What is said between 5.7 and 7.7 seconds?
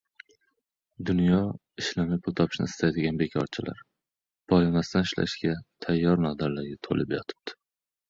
tayyor nodonlarga to‘lib yotibdi.